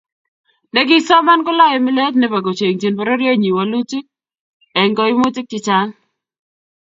Nekisoman 0.73 1.39
kolae 1.45 1.77
milet 1.85 2.15
nebo 2.17 2.37
kochengchi 2.45 2.87
pororienyi 2.97 3.49
walutiet 3.57 4.05
eng 4.79 4.95
koimutik 4.97 5.47
chechang 5.51 5.89